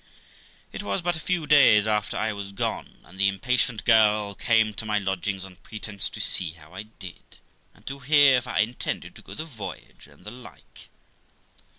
[0.71, 4.73] It was but a few days after I was gone, but the impatient girl came
[4.73, 7.37] to my lodgings on pretence to see how I did,
[7.75, 10.89] and to hear if I intended to go the voyage, and the like.